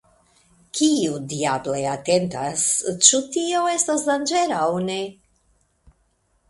[0.77, 2.65] Kiu, diable, atentas,
[3.09, 4.99] ĉu tio estas danĝera aŭ ne!